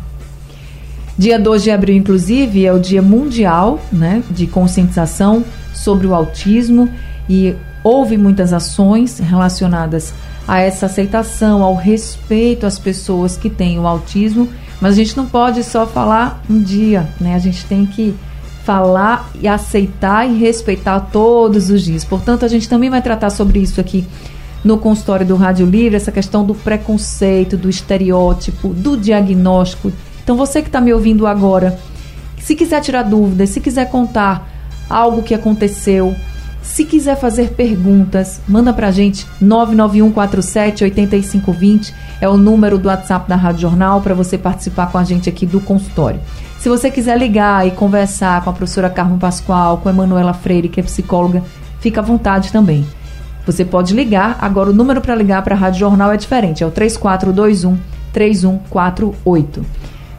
[1.18, 6.88] Dia 2 de abril, inclusive, é o Dia Mundial né, de Conscientização sobre o Autismo
[7.28, 10.12] e houve muitas ações relacionadas
[10.46, 14.48] a essa aceitação, ao respeito às pessoas que têm o autismo,
[14.80, 17.34] mas a gente não pode só falar um dia, né?
[17.34, 18.14] A gente tem que
[18.64, 22.04] falar e aceitar e respeitar todos os dias.
[22.04, 24.06] Portanto, a gente também vai tratar sobre isso aqui
[24.64, 29.92] no consultório do Rádio Livre, essa questão do preconceito, do estereótipo, do diagnóstico.
[30.22, 31.78] Então, você que está me ouvindo agora,
[32.38, 34.48] se quiser tirar dúvidas, se quiser contar
[34.88, 36.14] algo que aconteceu,
[36.62, 43.34] se quiser fazer perguntas, manda pra gente 99147 8520 é o número do WhatsApp da
[43.34, 46.20] Rádio Jornal para você participar com a gente aqui do consultório.
[46.60, 50.68] Se você quiser ligar e conversar com a professora Carmo Pascoal, com a Emanuela Freire,
[50.68, 51.42] que é psicóloga,
[51.80, 52.86] fica à vontade também.
[53.44, 56.66] Você pode ligar, agora o número para ligar para a Rádio Jornal é diferente, é
[56.66, 57.76] o 3421
[58.12, 59.66] 3148.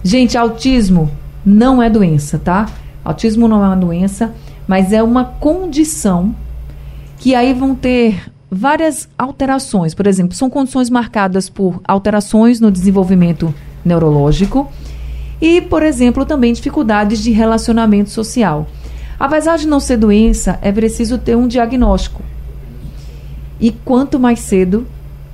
[0.04, 1.10] Gente, autismo
[1.46, 2.66] não é doença, tá?
[3.06, 4.34] Autismo não é uma doença
[4.68, 6.36] mas é uma condição
[7.18, 9.94] que aí vão ter várias alterações.
[9.94, 13.54] Por exemplo, são condições marcadas por alterações no desenvolvimento
[13.84, 14.72] neurológico
[15.42, 18.68] e, por exemplo, também dificuldades de relacionamento social.
[19.20, 22.22] Apesar de não ser doença, é preciso ter um diagnóstico.
[23.60, 24.86] E quanto mais cedo,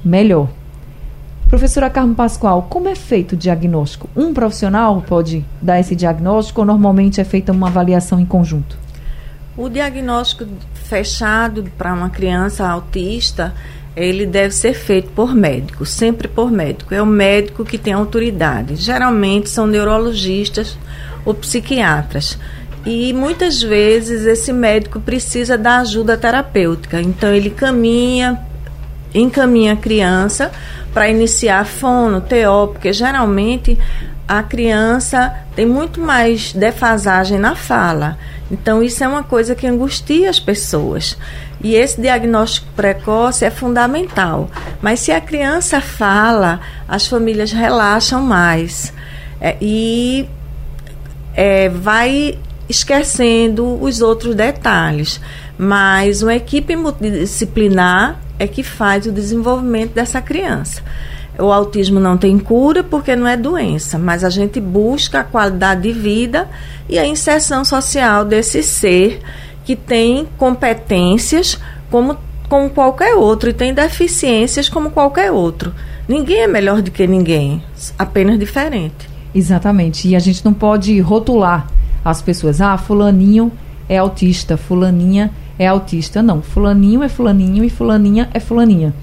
[0.03, 0.49] melhor.
[1.47, 4.07] Professora Carmo Pascoal, como é feito o diagnóstico?
[4.15, 8.77] Um profissional pode dar esse diagnóstico ou normalmente é feita uma avaliação em conjunto?
[9.59, 10.47] O diagnóstico
[10.85, 13.53] fechado para uma criança autista,
[13.93, 16.93] ele deve ser feito por médico, sempre por médico.
[16.93, 18.77] É o médico que tem autoridade.
[18.77, 20.77] Geralmente são neurologistas
[21.25, 22.39] ou psiquiatras.
[22.85, 27.01] E muitas vezes esse médico precisa da ajuda terapêutica.
[27.01, 28.39] Então ele caminha,
[29.13, 30.51] encaminha a criança
[30.93, 33.77] para iniciar fono, TO, porque geralmente
[34.27, 38.17] a criança tem muito mais defasagem na fala.
[38.51, 41.17] Então, isso é uma coisa que angustia as pessoas.
[41.63, 44.49] E esse diagnóstico precoce é fundamental.
[44.81, 48.93] Mas se a criança fala, as famílias relaxam mais.
[49.41, 50.27] É, e
[51.35, 52.37] é, vai
[52.67, 55.19] esquecendo os outros detalhes.
[55.57, 60.81] Mas uma equipe multidisciplinar é que faz o desenvolvimento dessa criança.
[61.37, 65.83] O autismo não tem cura porque não é doença, mas a gente busca a qualidade
[65.83, 66.49] de vida
[66.87, 69.21] e a inserção social desse ser
[69.63, 71.59] que tem competências
[71.91, 72.17] como,
[72.49, 75.73] como qualquer outro e tem deficiências como qualquer outro.
[76.07, 77.63] Ninguém é melhor do que ninguém,
[77.97, 79.07] apenas diferente.
[79.33, 80.07] Exatamente.
[80.07, 81.67] E a gente não pode rotular
[82.03, 82.59] as pessoas.
[82.59, 83.51] Ah, fulaninho
[83.87, 86.23] é autista, fulaninha é autista.
[86.23, 88.93] Não, fulaninho é fulaninho e fulaninha é fulaninha.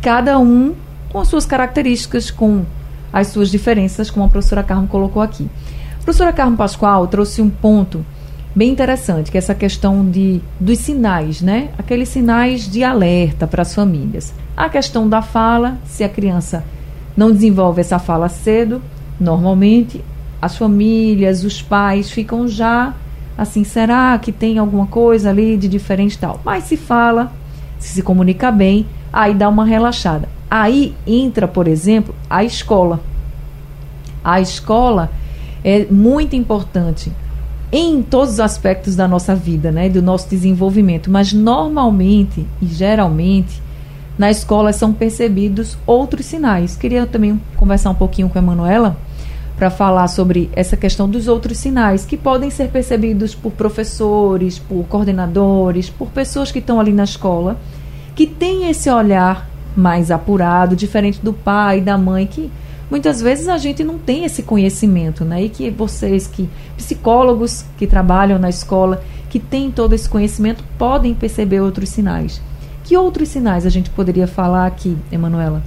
[0.00, 0.74] Cada um
[1.10, 2.64] com as suas características, com
[3.12, 5.48] as suas diferenças, como a professora Carmo colocou aqui.
[6.00, 8.04] A professora Carmo Pascoal trouxe um ponto
[8.54, 11.68] bem interessante, que é essa questão de, dos sinais, né?
[11.76, 14.32] Aqueles sinais de alerta para as famílias.
[14.56, 16.64] A questão da fala, se a criança
[17.14, 18.80] não desenvolve essa fala cedo,
[19.20, 20.02] normalmente
[20.40, 22.94] as famílias, os pais ficam já
[23.36, 26.40] assim, será que tem alguma coisa ali de diferente tal?
[26.44, 27.32] Mas se fala,
[27.78, 30.28] se se comunica bem, aí dá uma relaxada.
[30.50, 33.00] Aí entra, por exemplo, a escola.
[34.24, 35.10] A escola
[35.64, 37.12] é muito importante
[37.70, 43.60] em todos os aspectos da nossa vida, né, do nosso desenvolvimento, mas normalmente e geralmente
[44.16, 46.76] na escola são percebidos outros sinais.
[46.76, 48.96] Queria também conversar um pouquinho com a Emanuela
[49.56, 54.84] para falar sobre essa questão dos outros sinais que podem ser percebidos por professores, por
[54.84, 57.58] coordenadores, por pessoas que estão ali na escola,
[58.14, 62.50] que têm esse olhar mais apurado, diferente do pai, da mãe, que
[62.90, 65.44] muitas vezes a gente não tem esse conhecimento, né?
[65.44, 71.14] E que vocês que psicólogos que trabalham na escola, que têm todo esse conhecimento, podem
[71.14, 72.40] perceber outros sinais.
[72.84, 75.62] Que outros sinais a gente poderia falar aqui, Emanuela?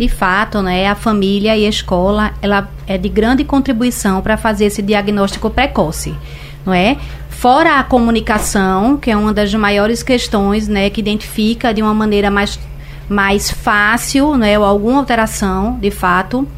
[0.00, 4.64] De fato, né, a família e a escola, ela é de grande contribuição para fazer
[4.64, 6.14] esse diagnóstico precoce,
[6.64, 6.96] não é?
[7.28, 12.30] Fora a comunicação, que é uma das maiores questões, né, que identifica de uma maneira
[12.30, 12.58] mais
[13.10, 16.48] mais fácil, né, alguma alteração, de fato.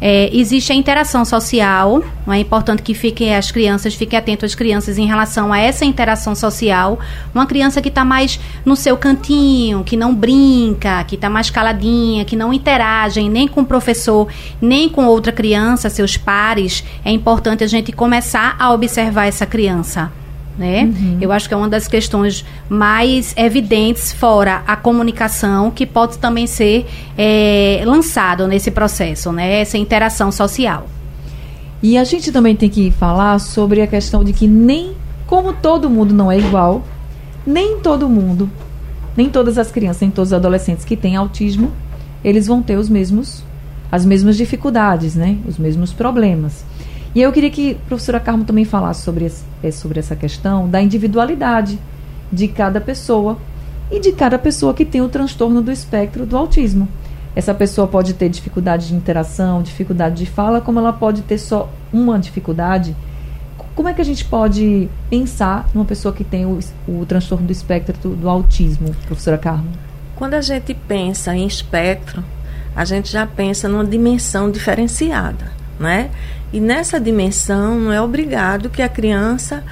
[0.00, 4.54] É, existe a interação social, não é importante que fiquem as crianças, fiquem atentos às
[4.54, 6.98] crianças em relação a essa interação social.
[7.34, 12.24] Uma criança que está mais no seu cantinho, que não brinca, que está mais caladinha,
[12.24, 14.28] que não interage nem com o professor,
[14.60, 20.12] nem com outra criança, seus pares, é importante a gente começar a observar essa criança
[20.58, 20.84] né?
[20.84, 21.18] Uhum.
[21.20, 26.46] Eu acho que é uma das questões mais evidentes fora a comunicação que pode também
[26.46, 29.60] ser é, lançado nesse processo, né?
[29.60, 30.86] Essa interação social.
[31.80, 34.94] E a gente também tem que falar sobre a questão de que nem
[35.26, 36.82] como todo mundo não é igual,
[37.46, 38.50] nem todo mundo,
[39.16, 41.70] nem todas as crianças, nem todos os adolescentes que têm autismo,
[42.24, 43.44] eles vão ter os mesmos
[43.90, 45.38] as mesmas dificuldades, né?
[45.46, 46.64] Os mesmos problemas.
[47.14, 50.68] E eu queria que a professora Carmo também falasse sobre, esse, eh, sobre essa questão
[50.68, 51.78] da individualidade
[52.30, 53.38] de cada pessoa
[53.90, 56.88] e de cada pessoa que tem o transtorno do espectro do autismo.
[57.34, 61.70] Essa pessoa pode ter dificuldade de interação, dificuldade de fala, como ela pode ter só
[61.92, 62.94] uma dificuldade.
[63.74, 66.58] Como é que a gente pode pensar numa pessoa que tem o,
[66.88, 69.68] o transtorno do espectro do, do autismo, professora Carmo?
[70.16, 72.24] Quando a gente pensa em espectro,
[72.74, 76.10] a gente já pensa numa dimensão diferenciada, né?
[76.52, 79.62] E nessa dimensão não é obrigado que a criança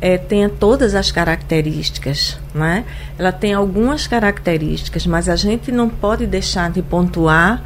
[0.00, 2.84] é, tenha todas as características, né?
[3.18, 7.62] Ela tem algumas características, mas a gente não pode deixar de pontuar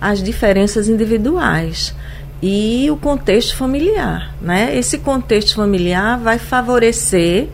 [0.00, 1.94] as diferenças individuais
[2.42, 4.76] e o contexto familiar, né?
[4.76, 7.48] Esse contexto familiar vai favorecer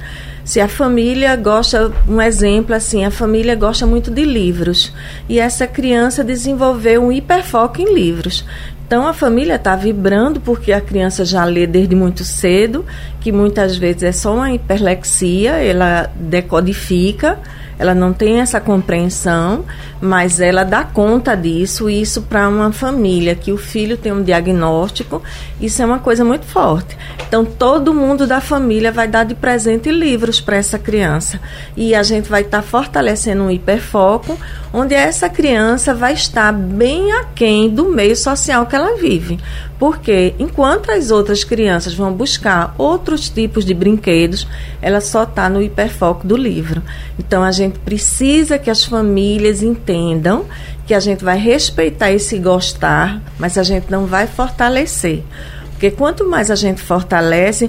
[0.45, 4.93] se a família gosta, um exemplo assim, a família gosta muito de livros
[5.27, 8.45] e essa criança desenvolveu um hiperfoco em livros.
[8.87, 12.85] Então a família está vibrando porque a criança já lê desde muito cedo,
[13.21, 17.39] que muitas vezes é só uma hiperlexia, ela decodifica
[17.79, 19.65] ela não tem essa compreensão,
[20.01, 21.89] mas ela dá conta disso.
[21.89, 25.23] E isso para uma família que o filho tem um diagnóstico,
[25.61, 26.97] isso é uma coisa muito forte.
[27.27, 31.41] Então todo mundo da família vai dar de presente livros para essa criança
[31.77, 34.39] e a gente vai estar tá fortalecendo um hiperfoco,
[34.73, 39.39] onde essa criança vai estar bem aquém do meio social que ela vive.
[39.79, 44.47] Porque enquanto as outras crianças vão buscar outros tipos de brinquedos,
[44.81, 46.83] ela só está no hiperfoco do livro.
[47.19, 50.45] Então a gente precisa que as famílias entendam
[50.87, 55.23] que a gente vai respeitar esse gostar, mas a gente não vai fortalecer.
[55.71, 57.69] Porque quanto mais a gente fortalece,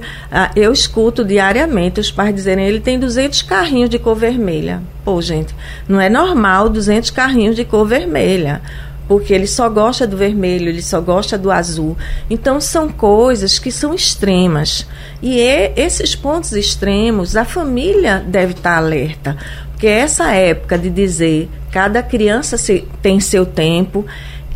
[0.55, 4.81] eu escuto diariamente os pais dizerem ele tem 200 carrinhos de cor vermelha.
[5.03, 5.55] Pô, gente,
[5.87, 8.61] não é normal 200 carrinhos de cor vermelha
[9.07, 11.95] porque ele só gosta do vermelho, ele só gosta do azul.
[12.29, 14.87] Então são coisas que são extremas.
[15.21, 15.39] E
[15.75, 19.37] esses pontos extremos, a família deve estar alerta,
[19.75, 24.05] porque essa época de dizer cada criança se, tem seu tempo,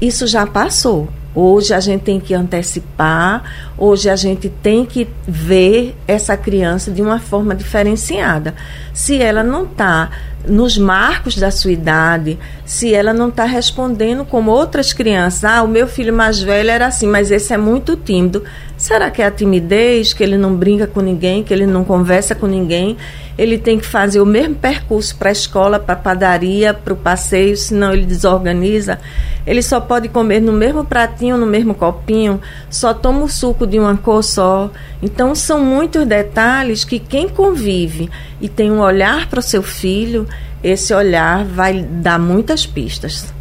[0.01, 1.09] isso já passou.
[1.35, 3.43] Hoje a gente tem que antecipar,
[3.77, 8.55] hoje a gente tem que ver essa criança de uma forma diferenciada.
[8.93, 10.09] Se ela não está
[10.47, 15.67] nos marcos da sua idade, se ela não está respondendo como outras crianças, ah, o
[15.67, 18.43] meu filho mais velho era assim, mas esse é muito tímido.
[18.79, 22.33] Será que é a timidez, que ele não brinca com ninguém, que ele não conversa
[22.33, 22.95] com ninguém?
[23.37, 26.95] Ele tem que fazer o mesmo percurso para a escola, para a padaria, para o
[26.95, 28.97] passeio, senão ele desorganiza.
[29.45, 33.77] Ele só pode comer no mesmo pratinho, no mesmo copinho, só toma o suco de
[33.77, 34.71] uma cor só.
[35.03, 38.09] Então são muitos detalhes que quem convive
[38.39, 40.25] e tem um olhar para o seu filho,
[40.63, 43.33] esse olhar vai dar muitas pistas.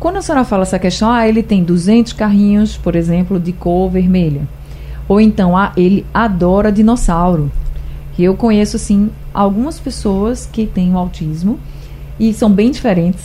[0.00, 3.90] Quando a senhora fala essa questão, ah, ele tem 200 carrinhos, por exemplo, de cor
[3.90, 4.48] vermelha.
[5.12, 7.52] Ou então, ah, ele adora dinossauro.
[8.18, 11.60] Eu conheço, sim, algumas pessoas que têm o autismo
[12.18, 13.22] e são bem diferentes,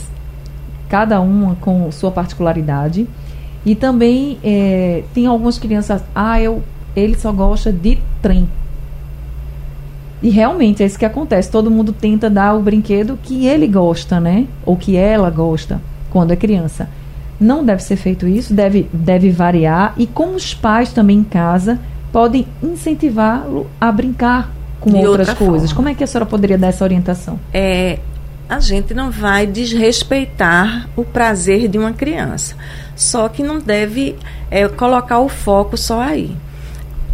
[0.89, 3.07] cada uma com sua particularidade.
[3.65, 6.61] E também é, tem algumas crianças, ah, eu,
[6.93, 8.49] ele só gosta de trem.
[10.21, 11.49] E realmente é isso que acontece.
[11.49, 14.45] Todo mundo tenta dar o brinquedo que ele gosta, né?
[14.65, 15.79] Ou que ela gosta
[16.09, 16.89] quando é criança.
[17.39, 19.93] Não deve ser feito isso, deve, deve variar.
[19.97, 21.79] E com os pais também em casa
[22.11, 25.69] podem incentivá-lo a brincar com De outras outra coisas.
[25.69, 25.75] forma.
[25.75, 27.39] Como é que a senhora poderia dar essa orientação?
[27.53, 27.99] é,
[28.49, 32.55] a gente não vai desrespeitar o prazer de uma criança.
[32.95, 34.15] Só que não deve
[34.49, 36.35] é, colocar o foco só aí.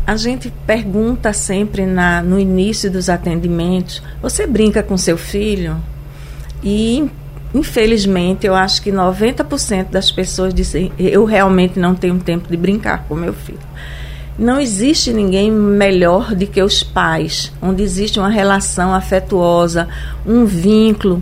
[0.06, 5.78] A gente pergunta sempre na, no início dos atendimentos: você brinca com seu filho?
[6.64, 7.10] E,
[7.54, 13.06] infelizmente, eu acho que 90% das pessoas dizem: eu realmente não tenho tempo de brincar
[13.08, 13.60] com meu filho.
[14.38, 19.88] Não existe ninguém melhor do que os pais, onde existe uma relação afetuosa,
[20.26, 21.22] um vínculo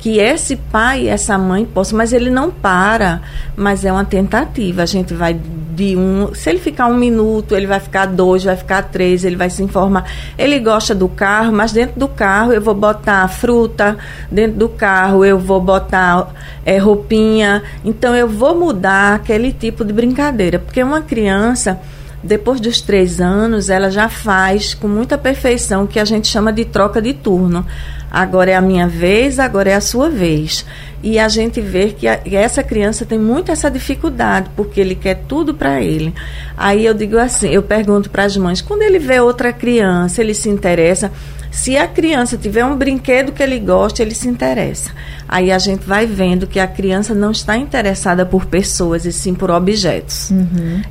[0.00, 3.20] que esse pai essa mãe possam, mas ele não para,
[3.54, 4.82] mas é uma tentativa.
[4.82, 8.56] A gente vai de um, se ele ficar um minuto, ele vai ficar dois, vai
[8.56, 10.10] ficar três, ele vai se informar.
[10.38, 13.98] Ele gosta do carro, mas dentro do carro eu vou botar fruta,
[14.30, 16.32] dentro do carro eu vou botar
[16.64, 17.62] é, roupinha.
[17.84, 21.78] Então eu vou mudar aquele tipo de brincadeira, porque uma criança
[22.22, 26.52] depois dos três anos, ela já faz com muita perfeição o que a gente chama
[26.52, 27.64] de troca de turno.
[28.10, 30.64] Agora é a minha vez, agora é a sua vez.
[31.02, 34.94] E a gente vê que, a, que essa criança tem muito essa dificuldade, porque ele
[34.94, 36.12] quer tudo para ele.
[36.56, 40.34] Aí eu digo assim, eu pergunto para as mães, quando ele vê outra criança, ele
[40.34, 41.10] se interessa.
[41.50, 44.90] Se a criança tiver um brinquedo que ele gosta, ele se interessa.
[45.28, 49.34] Aí a gente vai vendo que a criança não está interessada por pessoas, e sim
[49.34, 50.30] por objetos.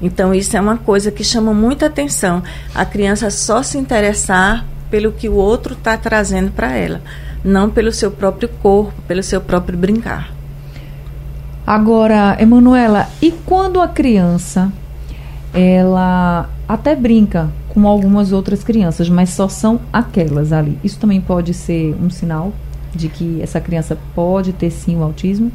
[0.01, 2.41] Então isso é uma coisa que chama muita atenção.
[2.73, 7.01] A criança só se interessar pelo que o outro está trazendo para ela,
[7.43, 10.33] não pelo seu próprio corpo, pelo seu próprio brincar.
[11.65, 14.71] Agora, Emanuela, e quando a criança
[15.53, 20.77] ela até brinca com algumas outras crianças, mas só são aquelas ali?
[20.83, 22.53] Isso também pode ser um sinal
[22.93, 25.51] de que essa criança pode ter sim o autismo?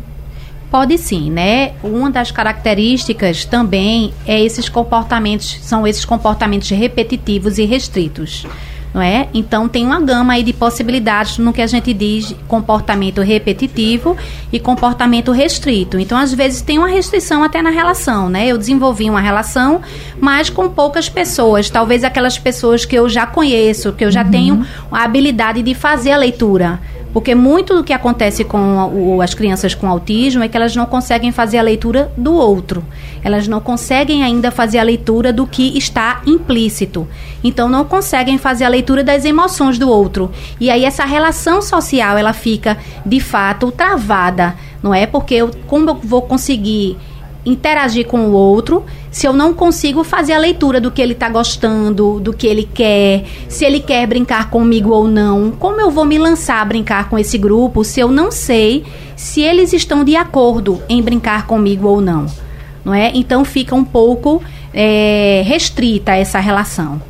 [0.71, 1.73] Pode sim, né?
[1.83, 8.47] Uma das características também é esses comportamentos, são esses comportamentos repetitivos e restritos.
[8.95, 9.29] Não é?
[9.35, 14.17] Então tem uma gama aí de possibilidades no que a gente diz comportamento repetitivo
[14.53, 15.99] e comportamento restrito.
[15.99, 18.47] Então às vezes tem uma restrição até na relação, né?
[18.47, 19.83] Eu desenvolvi uma relação,
[20.21, 24.65] mas com poucas pessoas, talvez aquelas pessoas que eu já conheço, que eu já tenho
[24.93, 26.79] a habilidade de fazer a leitura.
[27.15, 28.59] Porque muito do que acontece com
[28.93, 32.85] o- as crianças com autismo é que elas não conseguem fazer a leitura do outro.
[33.23, 37.07] Elas não conseguem ainda fazer a leitura do que está implícito.
[37.43, 40.31] Então não conseguem fazer a leitura das emoções do outro.
[40.61, 45.07] E aí essa relação social ela fica de fato travada, não é?
[45.07, 46.99] Porque eu, como eu vou conseguir
[47.45, 51.29] interagir com o outro se eu não consigo fazer a leitura do que ele está
[51.29, 55.53] gostando, do que ele quer, se ele quer brincar comigo ou não.
[55.53, 58.85] Como eu vou me lançar a brincar com esse grupo se eu não sei
[59.15, 62.27] se eles estão de acordo em brincar comigo ou não?
[62.85, 63.13] Não é?
[63.15, 67.01] Então fica um pouco é, restrita essa relação.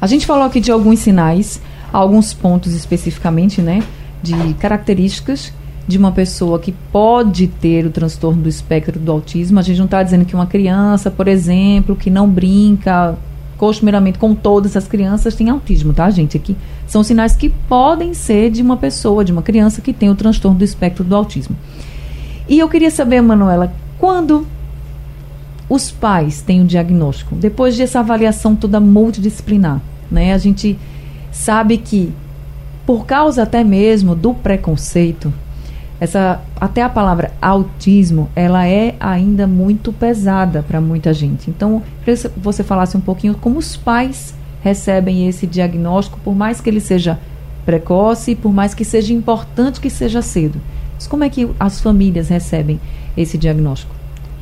[0.00, 1.60] A gente falou aqui de alguns sinais,
[1.90, 3.82] alguns pontos especificamente, né?
[4.22, 5.52] De características
[5.86, 9.58] de uma pessoa que pode ter o transtorno do espectro do autismo.
[9.58, 13.16] A gente não está dizendo que uma criança, por exemplo, que não brinca
[13.56, 16.36] costumeiramente com todas as crianças tem autismo, tá, gente?
[16.36, 20.14] Aqui são sinais que podem ser de uma pessoa, de uma criança que tem o
[20.14, 21.56] transtorno do espectro do autismo.
[22.48, 24.46] E eu queria saber, Manuela, quando
[25.68, 30.34] os pais têm o diagnóstico, depois dessa avaliação toda multidisciplinar, né?
[30.34, 30.78] A gente
[31.30, 32.12] sabe que
[32.84, 35.32] por causa até mesmo do preconceito,
[36.00, 41.50] essa até a palavra autismo, ela é ainda muito pesada para muita gente.
[41.50, 46.60] Então, queria que você falasse um pouquinho como os pais recebem esse diagnóstico, por mais
[46.60, 47.18] que ele seja
[47.64, 50.60] precoce, por mais que seja importante que seja cedo.
[50.94, 52.80] Mas como é que as famílias recebem
[53.16, 53.94] esse diagnóstico?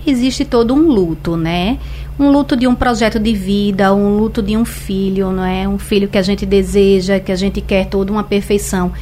[0.07, 1.79] existe todo um luto, né?
[2.19, 5.67] Um luto de um projeto de vida, um luto de um filho, não é?
[5.69, 8.93] Um filho que a gente deseja, que a gente quer toda uma perfeição.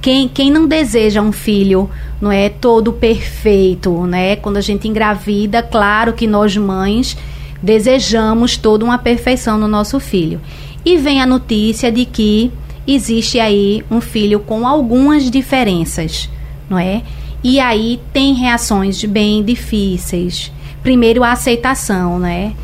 [0.00, 1.90] Quem, quem não deseja um filho,
[2.20, 4.36] não é todo perfeito, né?
[4.36, 7.16] Quando a gente engravida, claro que nós mães
[7.62, 10.40] desejamos toda uma perfeição no nosso filho.
[10.84, 12.52] E vem a notícia de que
[12.86, 16.30] existe aí um filho com algumas diferenças,
[16.70, 17.02] não é?
[17.42, 20.52] E aí tem reações bem difíceis.
[20.82, 22.54] Primeiro a aceitação, né?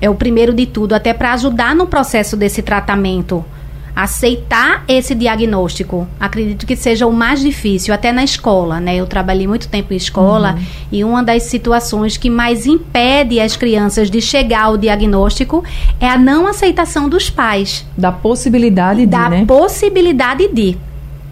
[0.00, 3.44] É o primeiro de tudo, até para ajudar no processo desse tratamento.
[3.94, 8.96] Aceitar esse diagnóstico, acredito que seja o mais difícil, até na escola, né?
[8.96, 10.64] Eu trabalhei muito tempo em escola uhum.
[10.90, 15.62] e uma das situações que mais impede as crianças de chegar ao diagnóstico
[16.00, 17.86] é a não aceitação dos pais.
[17.96, 19.44] Da possibilidade de, da né?
[19.46, 20.76] possibilidade de.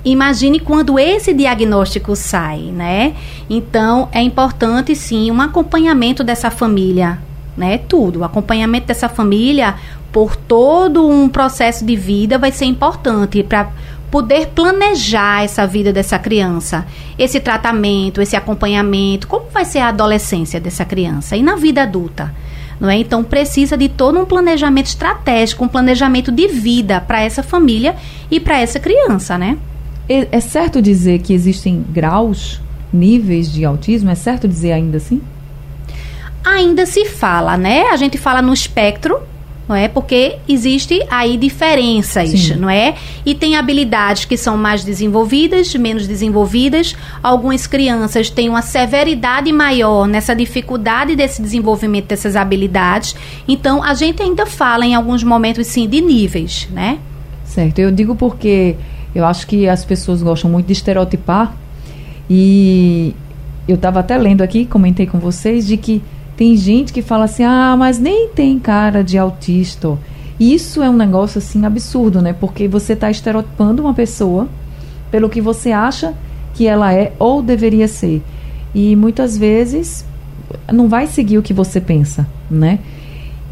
[0.05, 3.15] Imagine quando esse diagnóstico sai, né?
[3.49, 7.19] Então, é importante sim um acompanhamento dessa família,
[7.57, 7.79] né?
[7.79, 9.75] Tudo, o acompanhamento dessa família
[10.13, 13.71] por todo um processo de vida vai ser importante para
[14.11, 16.85] poder planejar essa vida dessa criança,
[17.17, 22.35] esse tratamento, esse acompanhamento, como vai ser a adolescência dessa criança e na vida adulta.
[22.81, 22.97] Não é?
[22.97, 27.95] Então precisa de todo um planejamento estratégico, um planejamento de vida para essa família
[28.31, 29.59] e para essa criança, né?
[30.09, 32.61] É, é certo dizer que existem graus,
[32.93, 34.11] níveis de autismo?
[34.11, 35.21] É certo dizer ainda assim?
[36.43, 37.83] Ainda se fala, né?
[37.91, 39.21] A gente fala no espectro,
[39.71, 39.87] não é?
[39.87, 42.57] Porque existe aí diferenças, Sim.
[42.57, 42.97] não é?
[43.25, 46.97] E tem habilidades que são mais desenvolvidas, menos desenvolvidas.
[47.23, 53.15] Algumas crianças têm uma severidade maior nessa dificuldade desse desenvolvimento dessas habilidades.
[53.47, 56.99] Então, a gente ainda fala em alguns momentos sim de níveis, né?
[57.45, 57.79] Certo.
[57.79, 58.75] Eu digo porque
[59.15, 61.55] eu acho que as pessoas gostam muito de estereotipar
[62.29, 63.15] e
[63.69, 66.03] eu estava até lendo aqui, comentei com vocês de que
[66.41, 69.99] tem gente que fala assim: "Ah, mas nem tem cara de autista".
[70.41, 72.33] Isso é um negócio assim absurdo, né?
[72.33, 74.49] Porque você está estereotipando uma pessoa
[75.11, 76.15] pelo que você acha
[76.55, 78.23] que ela é ou deveria ser.
[78.75, 80.03] E muitas vezes
[80.73, 82.79] não vai seguir o que você pensa, né?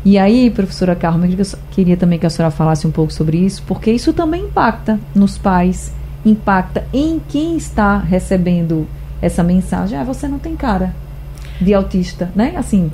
[0.02, 3.62] E aí, professora Carmen, eu queria também que a senhora falasse um pouco sobre isso,
[3.66, 5.92] porque isso também impacta nos pais,
[6.24, 8.86] impacta em quem está recebendo
[9.20, 9.98] essa mensagem.
[9.98, 10.94] Ah, você não tem cara
[11.60, 12.54] de autista, né?
[12.56, 12.90] Assim,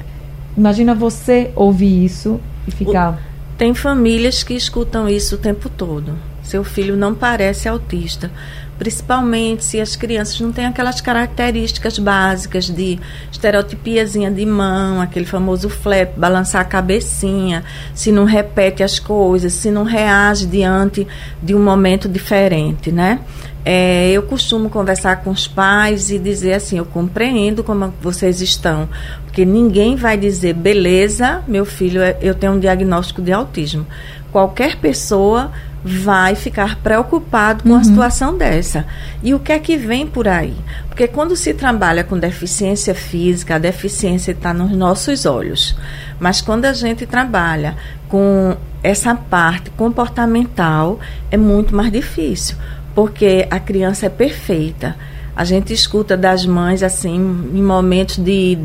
[0.56, 3.21] imagina você ouvir isso e ficar.
[3.56, 6.14] Tem famílias que escutam isso o tempo todo.
[6.42, 8.30] Seu filho não parece autista.
[8.78, 12.99] Principalmente se as crianças não têm aquelas características básicas de
[13.30, 17.62] estereotipiazinha de mão, aquele famoso flap, balançar a cabecinha,
[17.94, 21.07] se não repete as coisas, se não reage diante
[21.40, 23.20] de um momento diferente, né?
[23.64, 28.88] É, eu costumo conversar com os pais e dizer assim: eu compreendo como vocês estão,
[29.24, 33.87] porque ninguém vai dizer, beleza, meu filho, é, eu tenho um diagnóstico de autismo.
[34.31, 35.50] Qualquer pessoa
[35.85, 37.74] vai ficar preocupado com uhum.
[37.77, 38.87] uma situação dessa.
[39.22, 40.57] E o que é que vem por aí?
[40.88, 45.77] Porque quando se trabalha com deficiência física, a deficiência está nos nossos olhos.
[46.18, 47.77] Mas quando a gente trabalha
[48.09, 50.98] com essa parte comportamental,
[51.31, 52.57] é muito mais difícil
[52.94, 54.96] porque a criança é perfeita.
[55.37, 57.16] A gente escuta das mães, assim,
[57.54, 58.57] em momentos de,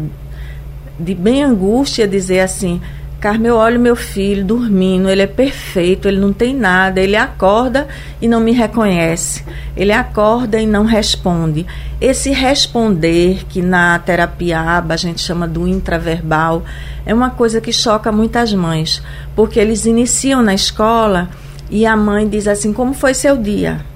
[0.99, 2.79] de bem angústia, dizer assim:
[3.19, 7.85] Carmen, eu olho meu filho dormindo, ele é perfeito, ele não tem nada, ele acorda
[8.21, 9.43] e não me reconhece,
[9.75, 11.65] ele acorda e não responde.
[11.99, 16.63] Esse responder, que na terapia ABA a gente chama do intraverbal,
[17.05, 19.01] é uma coisa que choca muitas mães,
[19.35, 21.29] porque eles iniciam na escola
[21.69, 23.88] e a mãe diz assim: Como foi seu dia?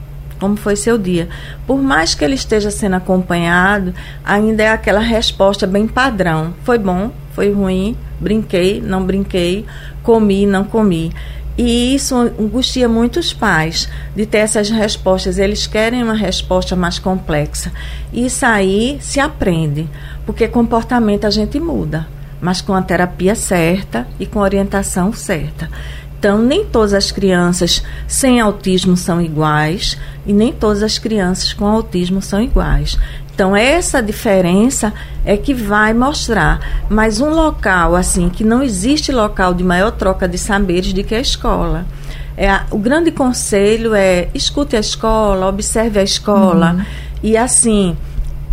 [0.43, 1.29] Como foi seu dia.
[1.65, 3.93] Por mais que ele esteja sendo acompanhado,
[4.25, 6.53] ainda é aquela resposta bem padrão.
[6.65, 9.65] Foi bom, foi ruim, brinquei, não brinquei,
[10.03, 11.13] comi, não comi.
[11.58, 15.38] E isso angustia muitos pais de ter essas respostas.
[15.38, 17.71] Eles querem uma resposta mais complexa.
[18.12, 19.88] Isso aí se aprende,
[20.25, 22.06] porque comportamento a gente muda,
[22.41, 25.69] mas com a terapia certa e com a orientação certa.
[26.23, 31.67] Então, nem todas as crianças sem autismo são iguais e nem todas as crianças com
[31.67, 32.97] autismo são iguais.
[33.36, 34.93] Então, essa diferença
[35.25, 36.86] é que vai mostrar.
[36.89, 41.13] Mas um local, assim, que não existe local de maior troca de saberes do que
[41.13, 41.86] a escola.
[42.38, 46.71] É, o grande conselho é escute a escola, observe a escola.
[46.71, 46.86] Uhum.
[47.21, 47.97] E, assim,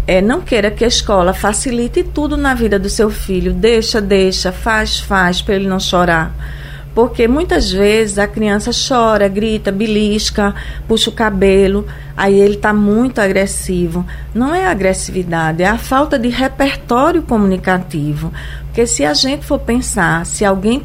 [0.09, 3.55] é, não queira que a escola facilite tudo na vida do seu filho.
[3.55, 6.35] Deixa, deixa, faz, faz, para ele não chorar
[6.95, 10.55] porque muitas vezes a criança chora, grita, belisca,
[10.89, 14.05] puxa o cabelo, aí ele está muito agressivo.
[14.35, 18.33] Não é agressividade, é a falta de repertório comunicativo.
[18.67, 20.83] Porque se a gente for pensar, se alguém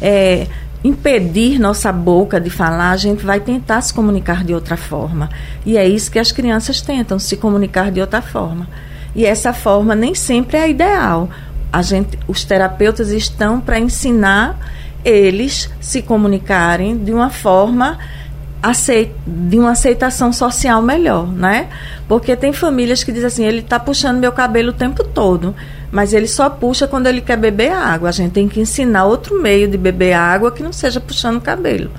[0.00, 0.46] é,
[0.82, 5.28] impedir nossa boca de falar, a gente vai tentar se comunicar de outra forma.
[5.66, 8.68] E é isso que as crianças tentam, se comunicar de outra forma.
[9.14, 11.28] E essa forma nem sempre é a ideal.
[11.72, 14.58] A gente, os terapeutas estão para ensinar
[15.04, 17.98] eles se comunicarem de uma forma
[19.26, 21.68] de uma aceitação social melhor, né?
[22.06, 25.54] Porque tem famílias que dizem assim, ele está puxando meu cabelo o tempo todo,
[25.90, 28.10] mas ele só puxa quando ele quer beber água.
[28.10, 31.40] A gente tem que ensinar outro meio de beber água que não seja puxando o
[31.40, 31.90] cabelo.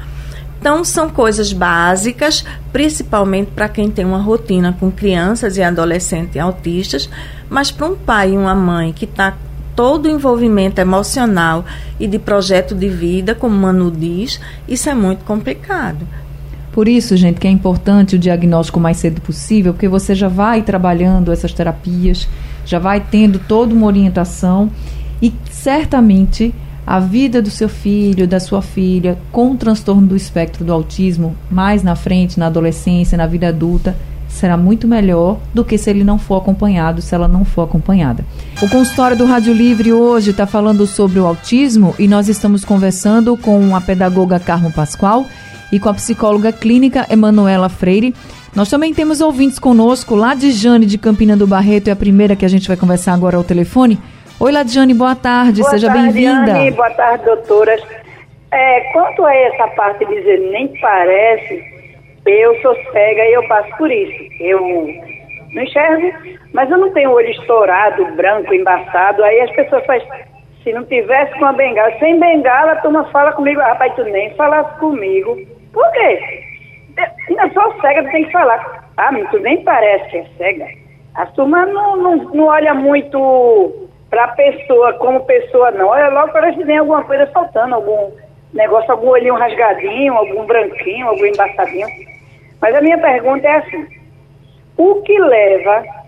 [0.60, 7.10] Então, são coisas básicas, principalmente para quem tem uma rotina com crianças e adolescentes autistas,
[7.50, 9.36] mas para um pai e uma mãe que está
[9.76, 11.66] todo o envolvimento emocional
[12.00, 16.08] e de projeto de vida, como Manu diz, isso é muito complicado.
[16.72, 20.30] Por isso, gente, que é importante o diagnóstico o mais cedo possível, porque você já
[20.30, 22.28] vai trabalhando essas terapias,
[22.66, 24.72] já vai tendo toda uma orientação
[25.22, 26.54] e certamente
[26.88, 31.36] a vida do seu filho, da sua filha, com o transtorno do espectro do autismo,
[31.50, 33.96] mais na frente, na adolescência, na vida adulta,
[34.32, 38.26] será muito melhor do que se ele não for acompanhado, se ela não for acompanhada.
[38.62, 43.38] O consultório do Rádio Livre hoje está falando sobre o autismo e nós estamos conversando
[43.38, 45.26] com a pedagoga Carmo Pascoal
[45.72, 48.16] e com a psicóloga clínica Emanuela Freire.
[48.56, 52.36] Nós também temos ouvintes conosco, lá de Jane de Campina do Barreto, é a primeira
[52.36, 54.00] que a gente vai conversar agora ao telefone.
[54.40, 56.54] Oi, Ladiane, boa tarde, boa seja bem-vinda.
[56.76, 57.82] Boa tarde, doutoras.
[58.52, 61.64] É, quanto a essa parte de dizer nem parece,
[62.26, 64.34] eu sou cega e eu passo por isso.
[64.40, 64.60] Eu
[65.54, 66.12] não enxergo,
[66.54, 69.24] mas eu não tenho olho estourado, branco, embaçado.
[69.24, 70.08] Aí as pessoas fazem,
[70.64, 74.34] se não tivesse com a bengala, sem bengala, a turma fala comigo, rapaz, tu nem
[74.36, 75.38] falasse comigo.
[75.74, 76.44] Por quê?
[77.30, 78.90] Eu sou cega, tu tem que falar.
[78.98, 80.68] Ah, tu nem parece que é cega.
[81.16, 85.88] A turma não, não, não olha muito para a pessoa como pessoa, não.
[85.88, 88.12] Olha logo para se tem alguma coisa faltando, algum
[88.54, 91.88] negócio, algum olhinho rasgadinho, algum branquinho, algum embaçadinho.
[92.62, 93.88] Mas a minha pergunta é assim:
[94.78, 96.02] o que leva.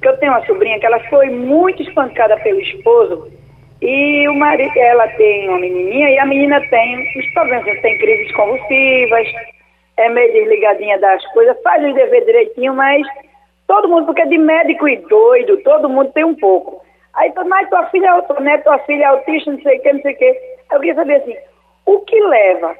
[0.00, 3.32] Que eu tenho uma sobrinha que ela foi muito espancada pelo esposo
[3.80, 8.32] e o marido, ela tem uma menininha e a menina tem os problemas, tem crises
[8.34, 9.28] convulsivas,
[9.96, 13.06] é meio desligadinha das coisas, faz o dever direitinho, mas
[13.68, 16.82] todo mundo, porque de médico e doido, todo mundo tem um pouco.
[17.14, 18.58] Aí, mas tua filha é né?
[18.58, 20.40] Tua filha é autista, não sei o que, não sei o que.
[20.72, 21.36] Eu queria saber assim,
[21.86, 22.76] o que leva?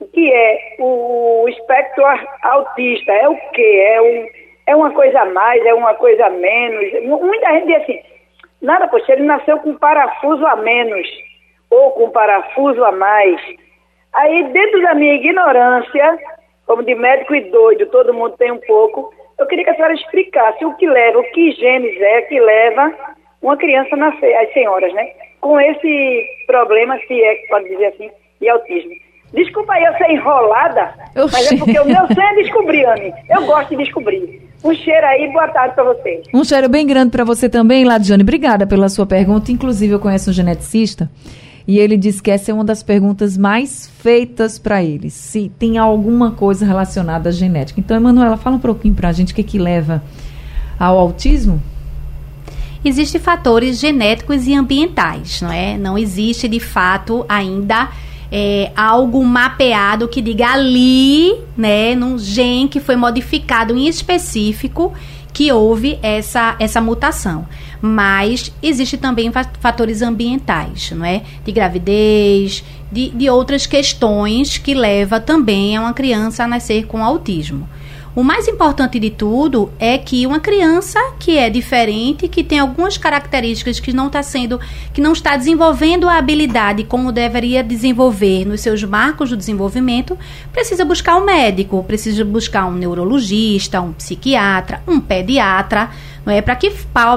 [0.00, 2.04] O que é o espectro
[2.42, 3.12] autista?
[3.12, 3.84] É o quê?
[3.86, 4.28] É, um,
[4.66, 7.02] é uma coisa a mais, é uma coisa a menos?
[7.04, 8.00] Muita gente diz assim,
[8.62, 11.06] nada, poxa, ele nasceu com parafuso a menos,
[11.70, 13.40] ou com parafuso a mais.
[14.14, 16.18] Aí, dentro da minha ignorância,
[16.66, 19.94] como de médico e doido, todo mundo tem um pouco, eu queria que a senhora
[19.94, 22.92] explicasse o que leva, o que genes é que leva
[23.42, 25.12] uma criança nascer, as senhoras, né?
[25.40, 28.10] Com esse problema, se é que pode dizer assim,
[28.40, 28.92] de autismo.
[29.32, 31.32] Desculpa aí eu ser enrolada, Oxi.
[31.32, 33.12] mas é porque o meu sonho é descobrir, Anne.
[33.28, 34.48] Eu gosto de descobrir.
[34.62, 36.26] Um cheiro aí, boa tarde para vocês.
[36.34, 38.22] Um cheiro bem grande para você também, Ladiane.
[38.22, 39.50] Obrigada pela sua pergunta.
[39.50, 41.08] Inclusive, eu conheço um geneticista
[41.66, 45.78] e ele diz que essa é uma das perguntas mais feitas para ele, se tem
[45.78, 47.78] alguma coisa relacionada à genética.
[47.78, 50.02] Então, Emanuela, fala um pouquinho para a gente o que, que leva
[50.78, 51.62] ao autismo
[52.84, 55.76] existem fatores genéticos e ambientais, não é?
[55.76, 57.90] Não existe de fato ainda
[58.30, 64.92] é, algo mapeado que diga ali, né, num gene que foi modificado em específico
[65.32, 67.46] que houve essa, essa mutação.
[67.80, 71.22] Mas existe também fatores ambientais, não é?
[71.44, 72.62] De gravidez,
[72.92, 77.68] de, de outras questões que leva também a uma criança a nascer com autismo.
[78.12, 82.98] O mais importante de tudo é que uma criança que é diferente, que tem algumas
[82.98, 84.58] características que não está sendo,
[84.92, 90.18] que não está desenvolvendo a habilidade como deveria desenvolver nos seus marcos do desenvolvimento,
[90.52, 95.90] precisa buscar um médico, precisa buscar um neurologista, um psiquiatra, um pediatra,
[96.26, 96.68] não é para que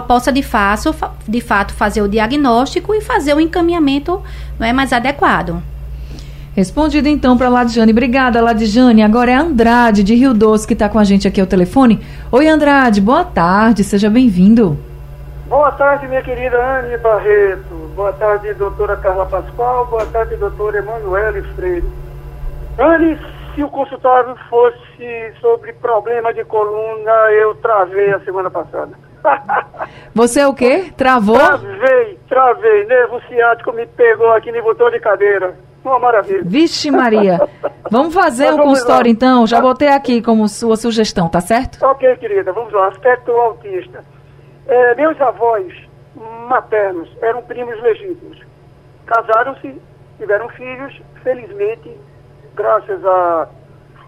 [0.08, 0.95] possa de fato,
[1.27, 4.21] de fato fazer o diagnóstico e fazer o encaminhamento
[4.60, 5.72] não é mais adequado.
[6.55, 7.91] Respondido então para Ladjane.
[7.91, 9.01] Obrigada, Ladjane.
[9.01, 11.99] Agora é Andrade, de Rio Doce, que está com a gente aqui ao telefone.
[12.31, 14.77] Oi, Andrade, boa tarde, seja bem-vindo.
[15.47, 17.91] Boa tarde, minha querida Anne Barreto.
[17.95, 19.87] Boa tarde, doutora Carla Pascoal.
[19.87, 21.89] Boa tarde, doutora Emanuele Freire.
[22.77, 23.17] Anne,
[23.55, 28.91] se o consultório fosse sobre problema de coluna, eu travei a semana passada.
[30.13, 30.93] Você é o quê?
[30.95, 31.35] Travou?
[31.35, 32.85] Travei, travei.
[32.85, 35.55] Nervo ciático me pegou aqui me botou de cadeira.
[35.84, 36.43] Uma maravilha.
[36.46, 37.39] Vixe Maria.
[37.91, 39.46] Vamos fazer o um consultório então.
[39.46, 41.84] Já botei aqui como sua sugestão, tá certo?
[41.86, 42.54] Ok, querida.
[42.54, 42.88] Vamos lá.
[42.88, 44.04] Aspecto autista.
[44.67, 45.74] É, meus avós
[46.48, 48.39] maternos eram primos legítimos.
[49.06, 49.82] Casaram-se,
[50.17, 51.02] tiveram filhos.
[51.22, 51.98] Felizmente,
[52.56, 53.48] graças a,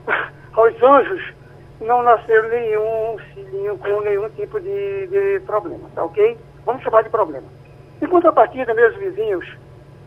[0.53, 1.33] aos anjos,
[1.81, 6.37] não nasceu nenhum filhinho com nenhum tipo de, de problema, tá ok?
[6.65, 7.47] Vamos chamar de problema.
[8.01, 9.45] Em contrapartida, meus vizinhos,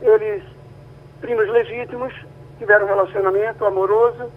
[0.03, 0.43] eles
[1.21, 2.13] primos legítimos,
[2.59, 4.31] tiveram um relacionamento amoroso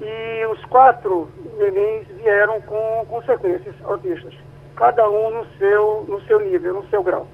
[0.00, 1.28] e os quatro
[1.58, 4.34] nenéns vieram com consequências autistas,
[4.76, 7.26] cada um no seu, no seu nível, no seu grau.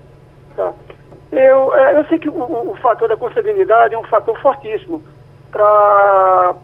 [0.57, 0.72] Tá?
[1.33, 5.03] Eu, é, eu sei que o, o fator da consanguinidade é um fator fortíssimo,
[5.51, 6.55] para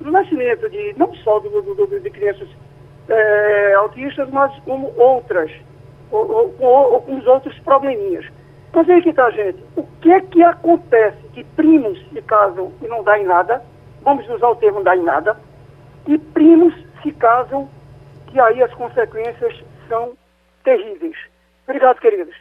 [0.00, 2.48] o nascimento de não só do, do, do, de crianças
[3.08, 5.50] é, autistas, mas como outras,
[6.10, 8.26] ou, ou, ou, com os outros probleminhas.
[8.74, 9.58] Mas aí que está, gente.
[9.76, 13.62] O que é que acontece que primos se casam e não dá em nada?
[14.02, 15.36] Vamos usar o termo dar em nada.
[16.06, 17.68] E primos se casam
[18.32, 20.12] e aí as consequências são
[20.64, 21.16] terríveis.
[21.66, 22.34] Obrigado, queridos.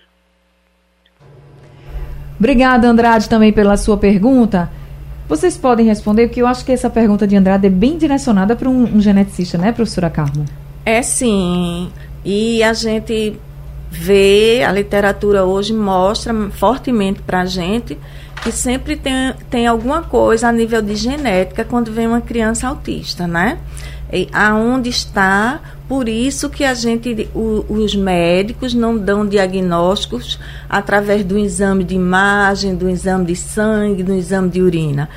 [2.40, 4.70] Obrigada, Andrade, também pela sua pergunta.
[5.28, 8.68] Vocês podem responder, porque eu acho que essa pergunta de Andrade é bem direcionada para
[8.68, 10.46] um, um geneticista, né, professora Carmo?
[10.86, 11.92] É sim.
[12.26, 13.40] E a gente
[13.92, 18.00] vê, a literatura hoje mostra fortemente para a gente
[18.42, 23.28] que sempre tem, tem alguma coisa a nível de genética quando vem uma criança autista,
[23.28, 23.60] né?
[24.12, 31.24] E aonde está, por isso que a gente, o, os médicos não dão diagnósticos através
[31.24, 35.10] do exame de imagem, do exame de sangue, do exame de urina.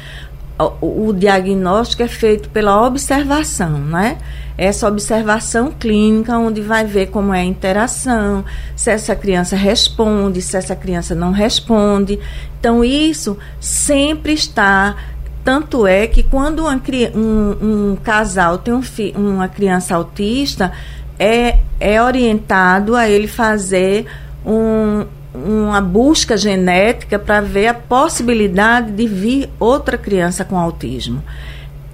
[0.81, 4.19] O, o diagnóstico é feito pela observação, né?
[4.57, 8.45] Essa observação clínica, onde vai ver como é a interação,
[8.77, 12.19] se essa criança responde, se essa criança não responde.
[12.59, 14.97] Então, isso sempre está.
[15.45, 16.81] Tanto é que quando uma,
[17.15, 18.83] um, um casal tem um
[19.17, 20.73] uma criança autista,
[21.19, 24.07] é, é orientado a ele fazer
[24.47, 31.23] um, uma busca genética para ver a possibilidade de vir outra criança com autismo.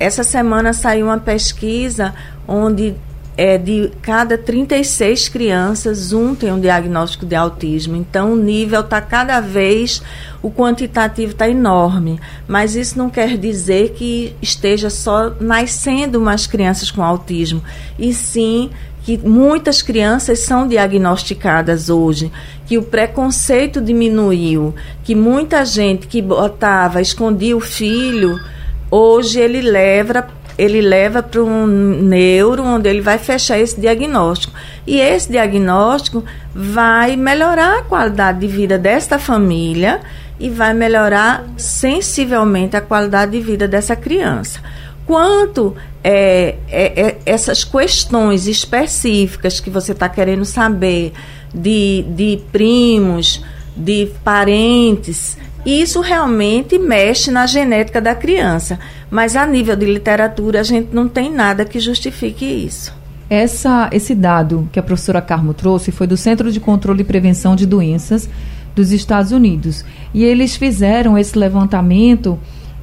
[0.01, 2.15] Essa semana saiu uma pesquisa
[2.49, 2.97] onde
[3.37, 7.97] é, de cada 36 crianças, um tem um diagnóstico de autismo.
[7.97, 10.03] Então, o nível está cada vez,
[10.43, 12.19] o quantitativo está enorme.
[12.49, 17.63] Mas isso não quer dizer que esteja só nascendo mais crianças com autismo,
[17.99, 18.71] e sim
[19.03, 22.33] que muitas crianças são diagnosticadas hoje,
[22.67, 28.41] que o preconceito diminuiu, que muita gente que botava, escondia o filho
[28.91, 30.27] Hoje ele leva
[30.59, 34.53] ele leva para um neuro onde ele vai fechar esse diagnóstico.
[34.87, 36.23] E esse diagnóstico
[36.55, 40.01] vai melhorar a qualidade de vida desta família
[40.39, 44.61] e vai melhorar sensivelmente a qualidade de vida dessa criança.
[45.07, 45.75] Quanto
[46.05, 51.15] é, é, é essas questões específicas que você está querendo saber
[51.55, 53.43] de, de primos,
[53.75, 58.79] de parentes, isso realmente mexe na genética da criança,
[59.11, 62.95] mas a nível de literatura a gente não tem nada que justifique isso.
[63.29, 67.55] Essa, esse dado que a professora Carmo trouxe foi do Centro de Controle e Prevenção
[67.55, 68.29] de Doenças
[68.75, 69.85] dos Estados Unidos.
[70.13, 72.39] E eles fizeram esse levantamento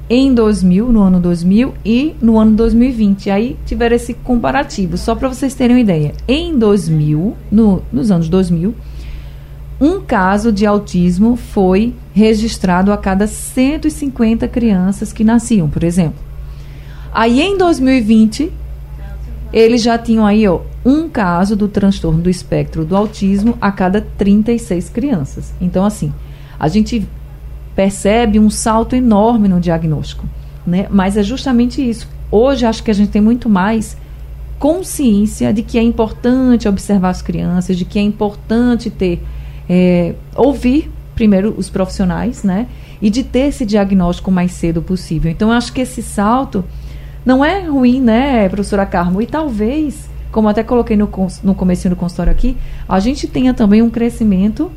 [0.09, 3.29] em 2000, no ano 2000 e no ano 2020.
[3.29, 6.13] Aí tiveram esse comparativo, só para vocês terem uma ideia.
[6.27, 8.73] Em 2000, no, nos anos 2000,
[9.79, 16.19] um caso de autismo foi registrado a cada 150 crianças que nasciam, por exemplo.
[17.13, 18.51] Aí em 2020,
[19.53, 24.01] eles já tinham aí ó, um caso do transtorno do espectro do autismo a cada
[24.01, 25.53] 36 crianças.
[25.61, 26.13] Então, assim,
[26.59, 27.07] a gente
[27.75, 30.25] percebe um salto enorme no diagnóstico.
[30.65, 30.87] Né?
[30.89, 32.07] Mas é justamente isso.
[32.31, 33.95] Hoje acho que a gente tem muito mais
[34.59, 39.21] consciência de que é importante observar as crianças, de que é importante ter
[39.69, 42.67] é, ouvir primeiro os profissionais, né?
[43.01, 45.32] E de ter esse diagnóstico o mais cedo possível.
[45.32, 46.63] Então, eu acho que esse salto
[47.25, 49.21] não é ruim, né, professora Carmo?
[49.21, 51.10] E talvez, como até coloquei no,
[51.43, 52.56] no começo do consultório aqui,
[52.88, 54.71] a gente tenha também um crescimento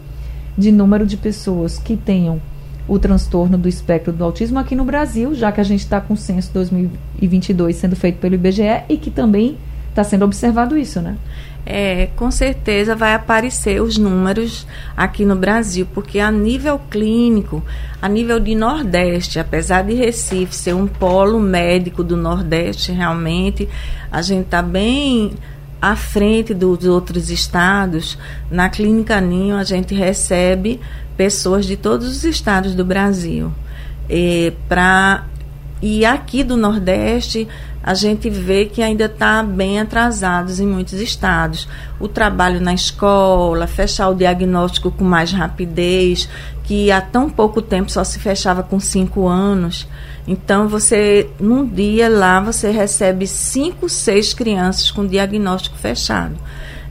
[0.59, 2.41] de número de pessoas que tenham
[2.89, 6.15] o transtorno do espectro do autismo aqui no Brasil, já que a gente está com
[6.15, 9.57] o censo 2022 sendo feito pelo IBGE e que também
[9.91, 11.17] está sendo observado isso, né?
[11.65, 17.63] É, com certeza vai aparecer os números aqui no Brasil, porque a nível clínico,
[18.01, 23.69] a nível de Nordeste, apesar de Recife ser um polo médico do Nordeste, realmente,
[24.11, 25.33] a gente está bem
[25.81, 28.19] à frente dos outros estados.
[28.51, 30.81] Na Clínica Ninho, a gente recebe
[31.17, 33.53] pessoas de todos os estados do Brasil.
[34.09, 35.25] E, pra,
[35.81, 37.47] e aqui do Nordeste,
[37.83, 41.67] a gente vê que ainda está bem atrasados em muitos estados.
[41.99, 46.29] O trabalho na escola, fechar o diagnóstico com mais rapidez,
[46.63, 49.89] que há tão pouco tempo só se fechava com cinco anos.
[50.29, 56.37] Então, você, num dia lá, você recebe cinco, seis crianças com diagnóstico fechado.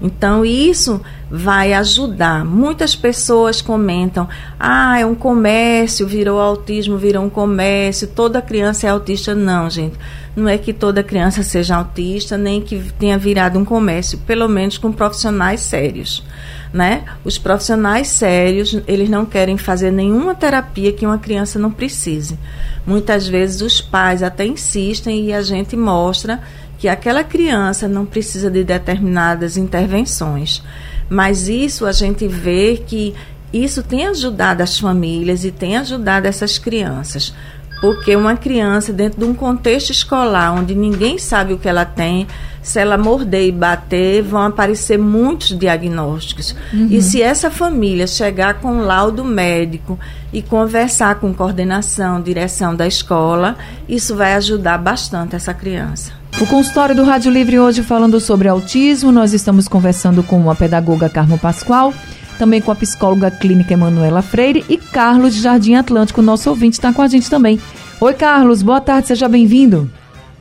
[0.02, 2.46] Então, isso vai ajudar.
[2.46, 4.28] Muitas pessoas comentam:
[4.60, 9.36] ah, é um comércio, virou autismo, virou um comércio, toda criança é autista.
[9.36, 9.98] Não, gente.
[10.36, 14.78] Não é que toda criança seja autista, nem que tenha virado um comércio, pelo menos
[14.78, 16.24] com profissionais sérios.
[16.72, 17.04] Né?
[17.26, 22.38] Os profissionais sérios, eles não querem fazer nenhuma terapia que uma criança não precise.
[22.86, 26.40] Muitas vezes os pais até insistem e a gente mostra
[26.80, 30.64] que aquela criança não precisa de determinadas intervenções.
[31.10, 33.14] Mas isso a gente vê que
[33.52, 37.34] isso tem ajudado as famílias e tem ajudado essas crianças.
[37.82, 42.28] Porque uma criança, dentro de um contexto escolar, onde ninguém sabe o que ela tem,
[42.62, 46.56] se ela morder e bater, vão aparecer muitos diagnósticos.
[46.74, 46.88] Uhum.
[46.92, 49.98] E se essa família chegar com um laudo médico
[50.32, 56.19] e conversar com coordenação, direção da escola, isso vai ajudar bastante essa criança.
[56.38, 59.12] O consultório do Rádio Livre hoje falando sobre autismo.
[59.12, 61.94] Nós estamos conversando com a pedagoga Carmo Pascoal,
[62.38, 66.94] também com a psicóloga clínica Emanuela Freire e Carlos de Jardim Atlântico, nosso ouvinte, está
[66.94, 67.60] com a gente também.
[68.00, 69.90] Oi, Carlos, boa tarde, seja bem-vindo.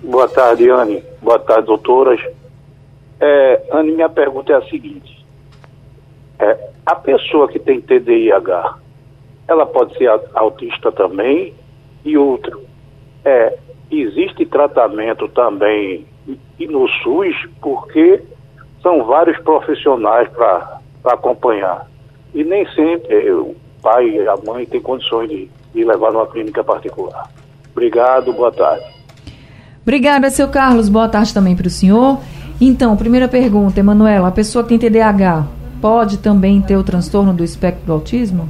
[0.02, 1.02] Boa tarde, Anne.
[1.20, 2.20] Boa tarde, doutoras.
[3.20, 5.26] É, Anne, minha pergunta é a seguinte:
[6.38, 8.78] é, a pessoa que tem TDIH,
[9.48, 11.52] ela pode ser autista também?
[12.04, 12.62] E outro,
[13.24, 13.58] é,
[13.90, 16.06] existe tratamento também
[16.58, 18.22] e no SUS, porque
[18.82, 21.86] são vários profissionais para acompanhar.
[22.34, 26.62] E nem sempre o pai e a mãe têm condições de, de levar numa clínica
[26.62, 27.30] particular.
[27.72, 28.84] Obrigado, boa tarde.
[29.82, 30.88] Obrigada, seu Carlos.
[30.88, 32.18] Boa tarde também para o senhor.
[32.60, 35.46] Então, primeira pergunta, Emanuela, a pessoa que tem TDAH
[35.80, 38.48] pode também ter o transtorno do espectro do autismo?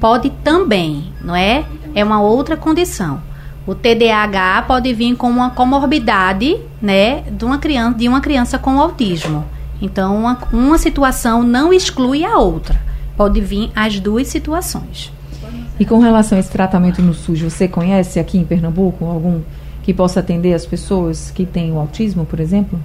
[0.00, 1.64] Pode também, não é?
[1.94, 3.20] É uma outra condição.
[3.66, 8.80] O TDAH pode vir como uma comorbidade, né, de uma criança, de uma criança com
[8.80, 9.44] autismo.
[9.82, 12.80] Então, uma, uma situação não exclui a outra.
[13.16, 15.12] Pode vir as duas situações.
[15.80, 19.42] E com relação a esse tratamento no SUS, você conhece aqui em Pernambuco algum
[19.82, 22.80] que possa atender as pessoas que têm o autismo, por exemplo?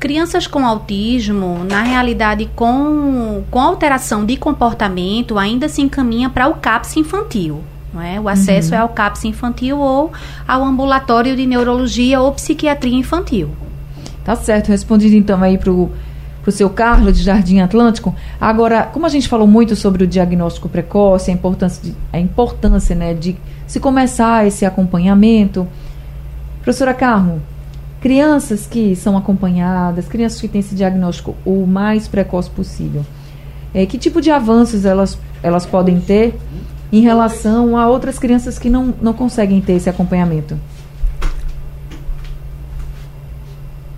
[0.00, 6.54] Crianças com autismo, na realidade, com, com alteração de comportamento, ainda se encaminha para o
[6.54, 7.62] CAPS infantil.
[8.00, 8.18] É?
[8.18, 8.74] O acesso uhum.
[8.76, 10.12] é ao CAPS infantil ou
[10.48, 13.50] ao ambulatório de neurologia ou psiquiatria infantil.
[14.24, 15.90] Tá certo, respondido então aí para o
[16.48, 18.14] seu Carlos de Jardim Atlântico.
[18.40, 22.94] Agora, como a gente falou muito sobre o diagnóstico precoce, a importância, de, a importância
[22.94, 25.66] né, de se começar esse acompanhamento.
[26.62, 27.42] Professora Carmo,
[28.00, 33.04] crianças que são acompanhadas, crianças que têm esse diagnóstico o mais precoce possível,
[33.72, 36.38] é, que tipo de avanços elas, elas podem ter
[36.92, 40.60] em relação a outras crianças que não, não conseguem ter esse acompanhamento?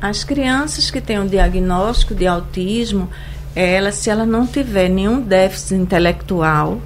[0.00, 3.08] As crianças que têm um diagnóstico de autismo,
[3.56, 6.80] elas, se ela não tiver nenhum déficit intelectual,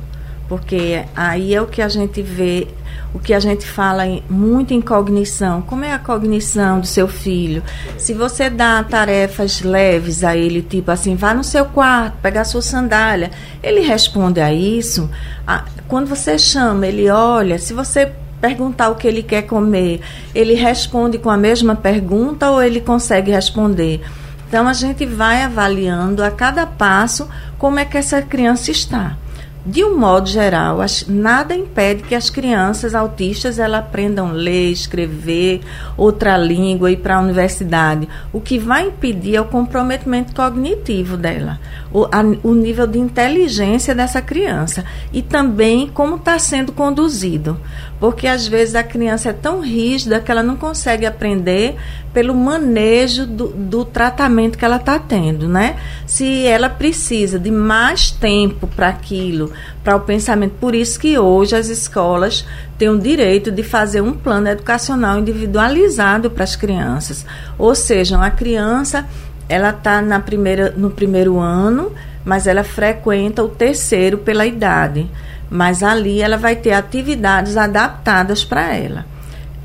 [0.49, 2.67] porque aí é o que a gente vê,
[3.13, 5.61] o que a gente fala em, muito em cognição.
[5.61, 7.63] Como é a cognição do seu filho?
[7.99, 12.63] Se você dá tarefas leves a ele, tipo assim, vá no seu quarto, pegar sua
[12.63, 13.31] sandália,
[13.63, 15.11] ele responde a isso.
[15.47, 17.59] A, quando você chama, ele olha.
[17.59, 20.01] Se você perguntar o que ele quer comer,
[20.35, 24.01] ele responde com a mesma pergunta ou ele consegue responder?
[24.49, 29.17] Então a gente vai avaliando a cada passo como é que essa criança está
[29.67, 34.71] de um modo geral, as, nada impede que as crianças autistas elas aprendam a ler,
[34.71, 35.61] escrever,
[35.97, 38.09] outra língua e para a universidade.
[38.33, 41.61] O que vai impedir é o comprometimento cognitivo dela,
[41.93, 47.59] o, a, o nível de inteligência dessa criança e também como está sendo conduzido.
[48.01, 51.77] Porque às vezes a criança é tão rígida que ela não consegue aprender
[52.13, 55.77] pelo manejo do, do tratamento que ela está tendo, né?
[56.07, 61.57] Se ela precisa de mais tempo para aquilo, para o pensamento, por isso que hoje
[61.57, 62.47] as escolas
[62.79, 67.27] têm o direito de fazer um plano educacional individualizado para as crianças.
[67.59, 69.07] Ou seja, a criança
[69.49, 71.93] ela está na primeira, no primeiro ano,
[72.25, 75.09] mas ela frequenta o terceiro pela idade.
[75.51, 79.07] Mas ali ela vai ter atividades adaptadas para ela.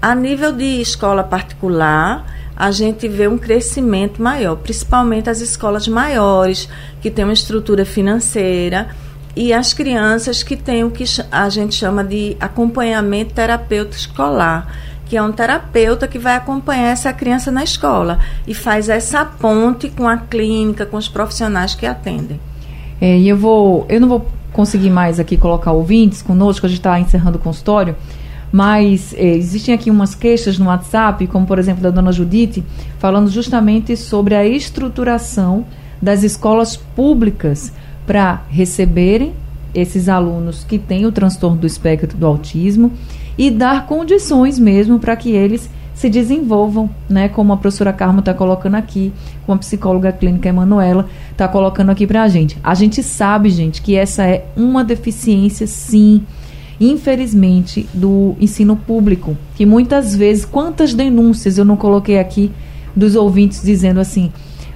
[0.02, 6.70] A nível de escola particular, a gente vê um crescimento maior, principalmente as escolas maiores,
[7.02, 8.90] que têm uma estrutura financeira,
[9.36, 14.72] e as crianças que têm o que a gente chama de acompanhamento terapêutico escolar,
[15.08, 19.90] que é um terapeuta que vai acompanhar essa criança na escola e faz essa ponte
[19.90, 22.40] com a clínica, com os profissionais que atendem.
[23.02, 26.80] É, e eu vou, eu não vou conseguir mais aqui colocar ouvintes conosco, a gente
[26.80, 27.96] está encerrando o consultório,
[28.52, 32.64] mas eh, existem aqui umas queixas no WhatsApp, como por exemplo da dona Judite,
[33.00, 35.66] falando justamente sobre a estruturação
[36.02, 37.74] das escolas públicas
[38.06, 39.34] para receberem
[39.74, 42.92] esses alunos que têm o transtorno do espectro do autismo
[43.38, 47.30] e dar condições mesmo para que eles se desenvolvam, né?
[47.30, 49.14] Como a professora Carmo está colocando aqui,
[49.46, 52.58] como a psicóloga clínica Emanuela está colocando aqui para a gente.
[52.64, 56.24] A gente sabe, gente, que essa é uma deficiência, sim
[56.80, 62.52] infelizmente, do ensino público, que muitas vezes, quantas denúncias eu não coloquei aqui
[62.96, 64.32] dos ouvintes dizendo assim: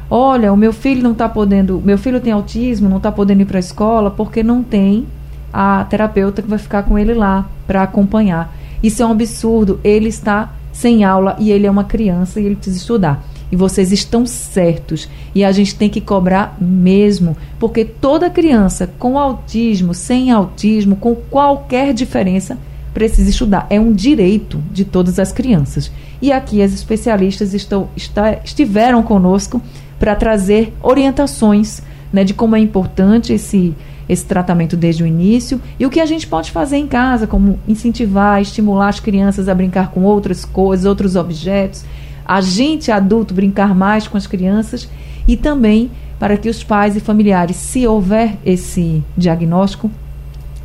[0.10, 3.46] olha, o meu filho não está podendo, meu filho tem autismo, não está podendo ir
[3.46, 5.06] para a escola porque não tem
[5.52, 8.56] a terapeuta que vai ficar com ele lá para acompanhar.
[8.82, 9.80] Isso é um absurdo.
[9.84, 13.26] Ele está sem aula e ele é uma criança e ele precisa estudar.
[13.52, 15.10] E vocês estão certos.
[15.34, 17.36] E a gente tem que cobrar mesmo.
[17.60, 22.60] Porque toda criança com autismo, sem autismo, com qualquer diferença,
[22.94, 23.66] precisa estudar.
[23.72, 25.92] É um direito de todas as crianças.
[26.22, 29.60] E aqui as especialistas estão, está, estiveram conosco
[29.98, 31.82] para trazer orientações
[32.14, 33.74] né, de como é importante esse,
[34.08, 37.60] esse tratamento desde o início e o que a gente pode fazer em casa, como
[37.68, 41.84] incentivar, estimular as crianças a brincar com outras coisas, outros objetos
[42.28, 44.90] a gente adulto brincar mais com as crianças
[45.26, 45.90] e também
[46.20, 49.90] para que os pais e familiares, se houver esse diagnóstico,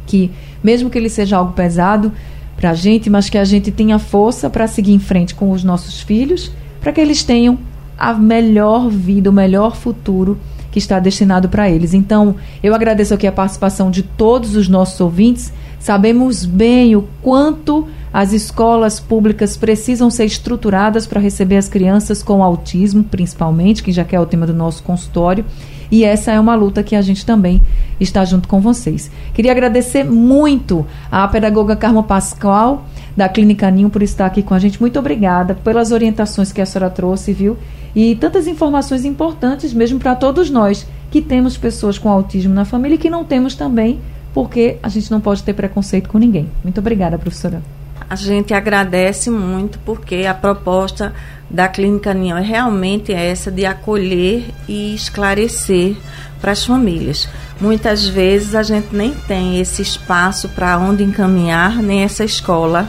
[0.06, 0.30] que
[0.62, 2.10] mesmo que ele seja algo pesado
[2.56, 5.62] para a gente, mas que a gente tenha força para seguir em frente com os
[5.62, 7.58] nossos filhos, para que eles tenham
[7.96, 10.38] a melhor vida, o melhor futuro
[10.72, 11.94] que está destinado para eles.
[11.94, 15.52] Então, eu agradeço aqui a participação de todos os nossos ouvintes.
[15.78, 22.42] Sabemos bem o quanto as escolas públicas precisam ser estruturadas para receber as crianças com
[22.42, 25.44] autismo, principalmente, que já que é o tema do nosso consultório.
[25.90, 27.60] E essa é uma luta que a gente também
[28.00, 29.10] está junto com vocês.
[29.34, 34.58] Queria agradecer muito à pedagoga Carmo Pascoal, da Clínica Ninho, por estar aqui com a
[34.58, 34.80] gente.
[34.80, 37.58] Muito obrigada pelas orientações que a senhora trouxe, viu?
[37.94, 42.94] E tantas informações importantes mesmo para todos nós que temos pessoas com autismo na família
[42.94, 44.00] e que não temos também,
[44.32, 46.48] porque a gente não pode ter preconceito com ninguém.
[46.64, 47.62] Muito obrigada, professora.
[48.08, 51.14] A gente agradece muito porque a proposta
[51.48, 55.96] da Clínica Ninho é realmente essa de acolher e esclarecer
[56.40, 57.28] para as famílias.
[57.60, 62.88] Muitas vezes a gente nem tem esse espaço para onde encaminhar, nem essa escola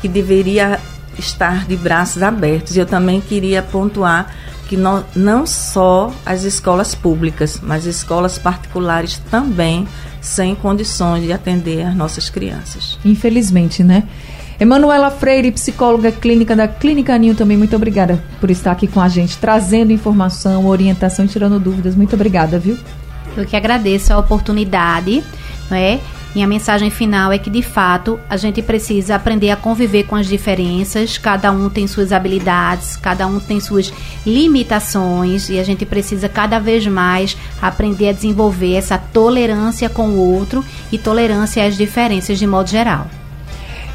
[0.00, 0.78] que deveria
[1.18, 2.76] estar de braços abertos.
[2.76, 4.34] Eu também queria pontuar
[4.68, 9.86] que não, não só as escolas públicas, mas escolas particulares também
[10.20, 12.98] sem condições de atender as nossas crianças.
[13.04, 14.04] Infelizmente, né?
[14.58, 19.08] Emanuela Freire, psicóloga clínica da Clínica Ninho, também muito obrigada por estar aqui com a
[19.08, 21.96] gente, trazendo informação, orientação e tirando dúvidas.
[21.96, 22.78] Muito obrigada, viu?
[23.36, 25.24] Eu que agradeço a oportunidade,
[25.68, 25.98] não é?
[26.34, 30.26] Minha mensagem final é que, de fato, a gente precisa aprender a conviver com as
[30.26, 31.18] diferenças.
[31.18, 33.92] Cada um tem suas habilidades, cada um tem suas
[34.24, 40.18] limitações e a gente precisa cada vez mais aprender a desenvolver essa tolerância com o
[40.18, 43.06] outro e tolerância às diferenças de modo geral.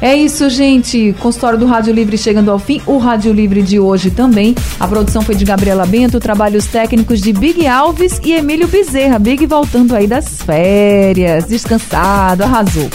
[0.00, 1.14] É isso, gente.
[1.18, 2.80] Consultório do Rádio Livre chegando ao fim.
[2.86, 4.54] O Rádio Livre de hoje também.
[4.78, 9.18] A produção foi de Gabriela Bento, trabalhos técnicos de Big Alves e Emílio Bezerra.
[9.18, 12.88] Big voltando aí das férias, descansado, arrasou.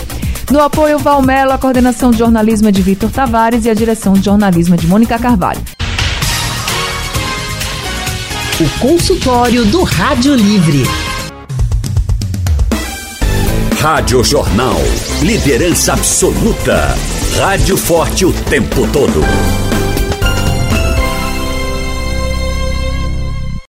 [0.49, 4.23] No apoio, Valmelo, a coordenação de jornalismo é de Vitor Tavares e a direção de
[4.23, 5.61] jornalismo é de Mônica Carvalho.
[8.61, 10.83] O consultório do Rádio Livre.
[13.84, 14.79] Rádio Jornal.
[15.21, 16.95] Liderança absoluta.
[17.38, 19.19] Rádio forte o tempo todo.